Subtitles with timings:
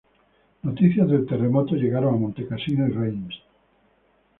[0.63, 3.35] Noticias del terremoto llegaron a Montecassino y Reims.